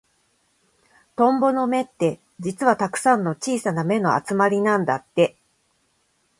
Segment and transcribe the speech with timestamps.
[1.15, 5.37] トンボの目って、実はたくさんの小さな目の集まりなんだって。